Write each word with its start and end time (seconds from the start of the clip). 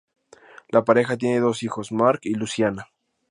La 0.69 0.83
pareja 0.83 1.15
tiene 1.15 1.39
dos 1.41 1.61
hijos, 1.61 1.91
Mark 1.91 2.21
y 2.23 2.33
Luciana. 2.33 2.87